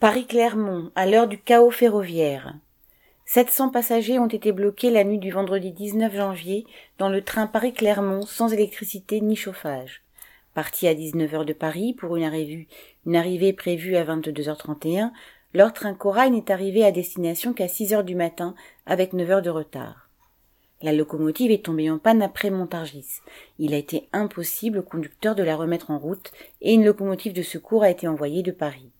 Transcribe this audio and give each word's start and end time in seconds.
Paris-Clermont, 0.00 0.90
à 0.94 1.04
l'heure 1.04 1.28
du 1.28 1.36
chaos 1.36 1.70
ferroviaire. 1.70 2.54
700 3.26 3.68
passagers 3.68 4.18
ont 4.18 4.28
été 4.28 4.50
bloqués 4.50 4.88
la 4.88 5.04
nuit 5.04 5.18
du 5.18 5.30
vendredi 5.30 5.72
19 5.72 6.16
janvier 6.16 6.64
dans 6.96 7.10
le 7.10 7.20
train 7.20 7.46
Paris-Clermont 7.46 8.22
sans 8.22 8.50
électricité 8.50 9.20
ni 9.20 9.36
chauffage. 9.36 10.02
Parti 10.54 10.88
à 10.88 10.94
19h 10.94 11.44
de 11.44 11.52
Paris 11.52 11.92
pour 11.92 12.16
une 12.16 12.24
arrivée, 12.24 13.52
prévue 13.52 13.96
à 13.96 14.04
22h31, 14.06 15.10
leur 15.52 15.74
train 15.74 15.92
Corail 15.92 16.30
n'est 16.30 16.50
arrivé 16.50 16.82
à 16.82 16.92
destination 16.92 17.52
qu'à 17.52 17.66
6h 17.66 18.02
du 18.02 18.14
matin 18.14 18.54
avec 18.86 19.12
9 19.12 19.30
heures 19.30 19.42
de 19.42 19.50
retard. 19.50 20.08
La 20.80 20.94
locomotive 20.94 21.50
est 21.50 21.66
tombée 21.66 21.90
en 21.90 21.98
panne 21.98 22.22
après 22.22 22.48
Montargis. 22.48 23.20
Il 23.58 23.74
a 23.74 23.76
été 23.76 24.08
impossible 24.14 24.78
au 24.78 24.82
conducteur 24.82 25.34
de 25.34 25.42
la 25.42 25.56
remettre 25.56 25.90
en 25.90 25.98
route 25.98 26.32
et 26.62 26.72
une 26.72 26.86
locomotive 26.86 27.34
de 27.34 27.42
secours 27.42 27.82
a 27.82 27.90
été 27.90 28.08
envoyée 28.08 28.42
de 28.42 28.50
Paris. 28.50 28.90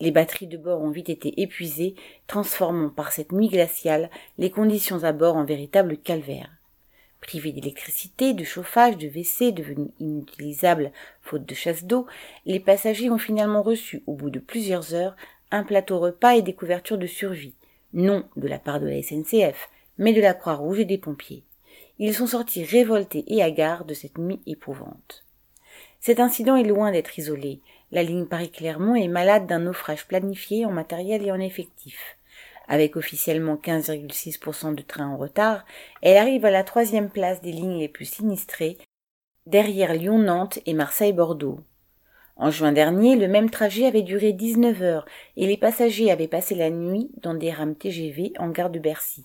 Les 0.00 0.10
batteries 0.10 0.46
de 0.46 0.56
bord 0.56 0.80
ont 0.80 0.90
vite 0.90 1.10
été 1.10 1.42
épuisées, 1.42 1.94
transformant 2.26 2.88
par 2.88 3.12
cette 3.12 3.32
nuit 3.32 3.48
glaciale 3.48 4.10
les 4.38 4.50
conditions 4.50 5.04
à 5.04 5.12
bord 5.12 5.36
en 5.36 5.44
véritable 5.44 5.98
calvaire. 5.98 6.50
Privés 7.20 7.52
d'électricité, 7.52 8.32
de 8.32 8.44
chauffage, 8.44 8.96
de 8.96 9.06
WC 9.06 9.52
devenus 9.52 9.90
inutilisables 10.00 10.90
faute 11.20 11.44
de 11.44 11.54
chasse 11.54 11.84
d'eau, 11.84 12.06
les 12.46 12.60
passagers 12.60 13.10
ont 13.10 13.18
finalement 13.18 13.62
reçu, 13.62 14.02
au 14.06 14.14
bout 14.14 14.30
de 14.30 14.38
plusieurs 14.38 14.94
heures, 14.94 15.16
un 15.50 15.64
plateau 15.64 15.98
repas 15.98 16.36
et 16.36 16.42
des 16.42 16.54
couvertures 16.54 16.96
de 16.96 17.06
survie, 17.06 17.54
non 17.92 18.24
de 18.36 18.48
la 18.48 18.58
part 18.58 18.80
de 18.80 18.86
la 18.86 19.02
SNCF, 19.02 19.68
mais 19.98 20.14
de 20.14 20.20
la 20.22 20.32
Croix-Rouge 20.32 20.80
et 20.80 20.84
des 20.86 20.98
pompiers. 20.98 21.44
Ils 21.98 22.14
sont 22.14 22.26
sortis 22.26 22.64
révoltés 22.64 23.24
et 23.26 23.42
hagards 23.42 23.84
de 23.84 23.92
cette 23.92 24.16
nuit 24.16 24.40
éprouvante. 24.46 25.24
Cet 26.00 26.18
incident 26.18 26.56
est 26.56 26.64
loin 26.64 26.92
d'être 26.92 27.18
isolé. 27.18 27.60
La 27.92 28.04
ligne 28.04 28.26
Paris-Clermont 28.26 28.94
est 28.94 29.08
malade 29.08 29.46
d'un 29.46 29.58
naufrage 29.58 30.06
planifié 30.06 30.64
en 30.64 30.70
matériel 30.70 31.26
et 31.26 31.32
en 31.32 31.40
effectif. 31.40 32.16
Avec 32.68 32.94
officiellement 32.94 33.56
15,6% 33.56 34.76
de 34.76 34.82
trains 34.82 35.08
en 35.08 35.16
retard, 35.16 35.64
elle 36.00 36.16
arrive 36.16 36.44
à 36.44 36.52
la 36.52 36.62
troisième 36.62 37.10
place 37.10 37.42
des 37.42 37.50
lignes 37.50 37.80
les 37.80 37.88
plus 37.88 38.04
sinistrées, 38.04 38.78
derrière 39.46 39.92
Lyon-Nantes 39.92 40.60
et 40.66 40.74
Marseille-Bordeaux. 40.74 41.58
En 42.36 42.52
juin 42.52 42.70
dernier, 42.70 43.16
le 43.16 43.26
même 43.26 43.50
trajet 43.50 43.86
avait 43.86 44.02
duré 44.02 44.32
19 44.32 44.82
heures 44.82 45.06
et 45.36 45.48
les 45.48 45.56
passagers 45.56 46.12
avaient 46.12 46.28
passé 46.28 46.54
la 46.54 46.70
nuit 46.70 47.10
dans 47.16 47.34
des 47.34 47.50
rames 47.50 47.74
TGV 47.74 48.34
en 48.38 48.50
gare 48.50 48.70
de 48.70 48.78
Bercy. 48.78 49.24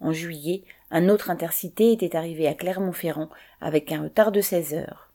En 0.00 0.12
juillet, 0.12 0.62
un 0.90 1.08
autre 1.08 1.30
intercité 1.30 1.90
était 1.90 2.16
arrivé 2.16 2.46
à 2.46 2.54
Clermont-Ferrand 2.54 3.30
avec 3.62 3.90
un 3.92 4.02
retard 4.02 4.30
de 4.30 4.42
16 4.42 4.74
heures. 4.74 5.07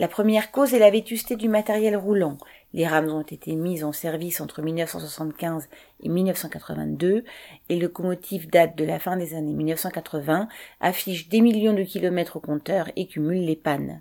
La 0.00 0.08
première 0.08 0.50
cause 0.50 0.72
est 0.72 0.78
la 0.78 0.90
vétusté 0.90 1.36
du 1.36 1.50
matériel 1.50 1.94
roulant. 1.94 2.38
Les 2.72 2.86
rames 2.86 3.10
ont 3.10 3.20
été 3.20 3.54
mises 3.54 3.84
en 3.84 3.92
service 3.92 4.40
entre 4.40 4.62
1975 4.62 5.68
et 6.02 6.08
1982 6.08 7.22
et 7.68 7.76
le 7.76 7.82
locomotive 7.82 8.48
date 8.48 8.78
de 8.78 8.86
la 8.86 8.98
fin 8.98 9.18
des 9.18 9.34
années 9.34 9.52
1980, 9.52 10.48
affiche 10.80 11.28
des 11.28 11.42
millions 11.42 11.74
de 11.74 11.82
kilomètres 11.82 12.36
au 12.36 12.40
compteur 12.40 12.90
et 12.96 13.08
cumule 13.08 13.44
les 13.44 13.56
pannes. 13.56 14.00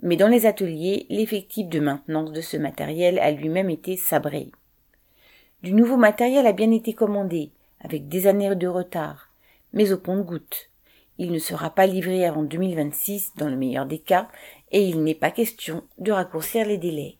Mais 0.00 0.16
dans 0.16 0.28
les 0.28 0.46
ateliers, 0.46 1.04
l'effectif 1.10 1.68
de 1.68 1.80
maintenance 1.80 2.32
de 2.32 2.40
ce 2.40 2.56
matériel 2.56 3.18
a 3.18 3.30
lui-même 3.30 3.68
été 3.68 3.98
sabré. 3.98 4.50
Du 5.62 5.74
nouveau 5.74 5.98
matériel 5.98 6.46
a 6.46 6.52
bien 6.52 6.70
été 6.70 6.94
commandé, 6.94 7.50
avec 7.82 8.08
des 8.08 8.28
années 8.28 8.56
de 8.56 8.66
retard, 8.66 9.28
mais 9.74 9.92
au 9.92 9.98
compte-gouttes. 9.98 10.70
Il 11.18 11.32
ne 11.32 11.38
sera 11.38 11.70
pas 11.70 11.86
livré 11.86 12.24
avant 12.24 12.44
2026 12.44 13.32
dans 13.36 13.48
le 13.48 13.56
meilleur 13.56 13.86
des 13.86 13.98
cas 13.98 14.28
et 14.70 14.82
il 14.82 15.02
n'est 15.02 15.14
pas 15.16 15.32
question 15.32 15.82
de 15.98 16.12
raccourcir 16.12 16.64
les 16.64 16.78
délais. 16.78 17.16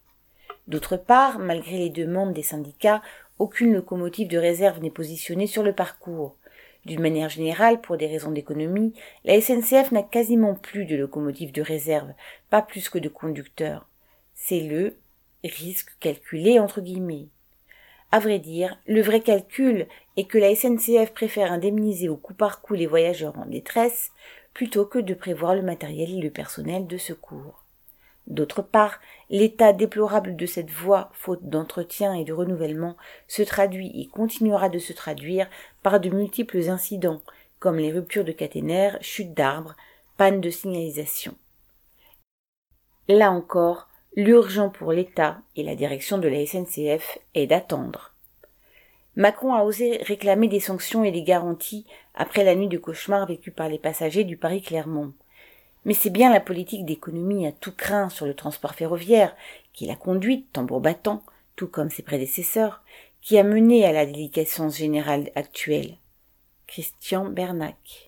D'autre 0.68 0.96
part, 0.96 1.38
malgré 1.38 1.78
les 1.78 1.90
demandes 1.90 2.32
des 2.32 2.42
syndicats, 2.42 3.02
aucune 3.38 3.74
locomotive 3.74 4.28
de 4.28 4.38
réserve 4.38 4.80
n'est 4.80 4.90
positionnée 4.90 5.46
sur 5.46 5.62
le 5.62 5.72
parcours. 5.72 6.36
D'une 6.84 7.00
manière 7.00 7.28
générale, 7.28 7.80
pour 7.80 7.96
des 7.96 8.06
raisons 8.06 8.30
d'économie, 8.30 8.94
la 9.24 9.40
SNCF 9.40 9.92
n'a 9.92 10.02
quasiment 10.02 10.54
plus 10.54 10.84
de 10.84 10.96
locomotives 10.96 11.52
de 11.52 11.62
réserve, 11.62 12.12
pas 12.50 12.62
plus 12.62 12.88
que 12.88 12.98
de 12.98 13.08
conducteurs. 13.08 13.88
C'est 14.34 14.60
le 14.60 14.96
risque 15.42 15.90
calculé 16.00 16.58
entre 16.58 16.80
guillemets. 16.80 17.28
À 18.10 18.20
vrai 18.20 18.38
dire, 18.38 18.78
le 18.86 19.02
vrai 19.02 19.20
calcul 19.20 19.86
est 20.16 20.24
que 20.24 20.38
la 20.38 20.54
SNCF 20.54 21.12
préfère 21.12 21.52
indemniser 21.52 22.08
au 22.08 22.16
coup 22.16 22.34
par 22.34 22.62
coup 22.62 22.74
les 22.74 22.86
voyageurs 22.86 23.38
en 23.38 23.44
détresse 23.44 24.12
plutôt 24.54 24.86
que 24.86 24.98
de 24.98 25.14
prévoir 25.14 25.54
le 25.54 25.62
matériel 25.62 26.10
et 26.10 26.22
le 26.22 26.30
personnel 26.30 26.86
de 26.86 26.96
secours. 26.96 27.64
D'autre 28.26 28.60
part, 28.60 29.00
l'état 29.30 29.72
déplorable 29.72 30.36
de 30.36 30.46
cette 30.46 30.70
voie, 30.70 31.10
faute 31.12 31.48
d'entretien 31.48 32.14
et 32.14 32.24
de 32.24 32.32
renouvellement, 32.32 32.96
se 33.26 33.42
traduit 33.42 33.90
et 33.94 34.06
continuera 34.06 34.68
de 34.68 34.78
se 34.78 34.92
traduire 34.92 35.48
par 35.82 36.00
de 36.00 36.10
multiples 36.10 36.68
incidents, 36.68 37.22
comme 37.58 37.76
les 37.76 37.92
ruptures 37.92 38.24
de 38.24 38.32
caténaires, 38.32 38.98
chutes 39.00 39.34
d'arbres, 39.34 39.76
pannes 40.16 40.40
de 40.40 40.50
signalisation. 40.50 41.34
Là 43.08 43.30
encore, 43.30 43.88
l'urgent 44.18 44.68
pour 44.68 44.92
l'État 44.92 45.38
et 45.54 45.62
la 45.62 45.76
direction 45.76 46.18
de 46.18 46.26
la 46.26 46.44
SNCF 46.44 47.18
est 47.34 47.46
d'attendre. 47.46 48.14
Macron 49.14 49.54
a 49.54 49.62
osé 49.62 49.98
réclamer 49.98 50.48
des 50.48 50.58
sanctions 50.58 51.04
et 51.04 51.12
des 51.12 51.22
garanties 51.22 51.86
après 52.16 52.42
la 52.42 52.56
nuit 52.56 52.66
de 52.66 52.78
cauchemar 52.78 53.28
vécue 53.28 53.52
par 53.52 53.68
les 53.68 53.78
passagers 53.78 54.24
du 54.24 54.36
Paris-Clermont. 54.36 55.12
Mais 55.84 55.94
c'est 55.94 56.10
bien 56.10 56.32
la 56.32 56.40
politique 56.40 56.84
d'économie 56.84 57.46
à 57.46 57.52
tout 57.52 57.70
craint 57.70 58.08
sur 58.08 58.26
le 58.26 58.34
transport 58.34 58.74
ferroviaire 58.74 59.36
qui 59.72 59.86
l'a 59.86 59.94
conduite, 59.94 60.52
tambour 60.52 60.80
battant, 60.80 61.22
tout 61.54 61.68
comme 61.68 61.88
ses 61.88 62.02
prédécesseurs, 62.02 62.82
qui 63.22 63.38
a 63.38 63.44
mené 63.44 63.84
à 63.84 63.92
la 63.92 64.04
déliquescence 64.04 64.78
générale 64.78 65.30
actuelle. 65.36 65.96
Christian 66.66 67.26
Bernac. 67.26 68.07